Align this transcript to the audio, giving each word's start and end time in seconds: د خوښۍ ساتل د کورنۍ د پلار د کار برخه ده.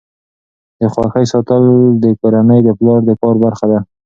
د 0.79 0.81
خوښۍ 0.93 1.25
ساتل 1.33 1.63
د 2.03 2.05
کورنۍ 2.19 2.59
د 2.63 2.69
پلار 2.77 2.99
د 3.05 3.11
کار 3.21 3.35
برخه 3.43 3.65
ده. 3.71 3.79